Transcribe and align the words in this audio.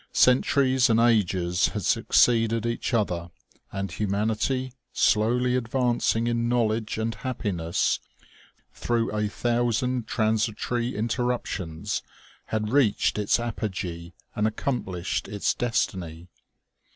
Cen 0.11 0.41
turies 0.41 0.89
and 0.89 0.99
ages 0.99 1.67
had 1.67 1.83
succeeded 1.83 2.65
each 2.65 2.91
other, 2.91 3.29
and 3.71 3.91
humanity, 3.91 4.73
slowly 4.91 5.55
advancing 5.55 6.25
in 6.25 6.49
knowledge 6.49 6.97
and 6.97 7.13
happiness, 7.13 7.99
through 8.73 9.15
a 9.15 9.27
thousand 9.27 10.07
transitory 10.07 10.95
interruptions, 10.95 12.01
had 12.45 12.69
reached 12.71 13.19
its 13.19 13.39
apogee 13.39 14.13
and 14.35 14.47
accomplished 14.47 15.27
its 15.27 15.53
destiny. 15.53 16.29